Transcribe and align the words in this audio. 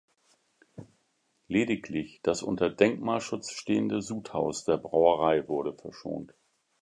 Lediglich 1.47 2.21
das 2.23 2.41
unter 2.41 2.71
Denkmalschutz 2.71 3.51
stehende 3.51 4.01
Sudhaus 4.01 4.65
der 4.65 4.77
Brauerei 4.77 5.47
wurde 5.47 5.73
verschont. 5.75 6.33